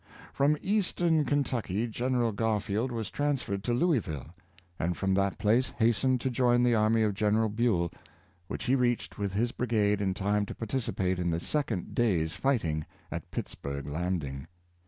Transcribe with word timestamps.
From 0.33 0.57
Eastern 0.63 1.25
Kentucky 1.25 1.85
General 1.85 2.31
Garfield 2.31 2.91
was 2.91 3.11
trans 3.11 3.43
ferred 3.43 3.61
to 3.61 3.71
Louisville, 3.75 4.33
and 4.79 4.97
from 4.97 5.13
that 5.13 5.37
place 5.37 5.75
hastened 5.77 6.19
to 6.21 6.31
join 6.31 6.63
the 6.63 6.73
army 6.73 7.03
of 7.03 7.13
General 7.13 7.49
Buel, 7.51 7.93
which 8.47 8.63
he 8.63 8.73
reached 8.73 9.19
with 9.19 9.33
his 9.33 9.51
brigade 9.51 10.01
in 10.01 10.15
time 10.15 10.47
to 10.47 10.55
participate 10.55 11.19
in 11.19 11.29
the 11.29 11.39
second 11.39 11.93
day's 11.93 12.33
fighting 12.33 12.83
at 13.11 13.29
Pittsburg 13.29 13.85
Landing. 13.85 14.47